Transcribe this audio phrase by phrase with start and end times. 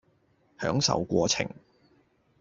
[0.59, 1.47] 享受過程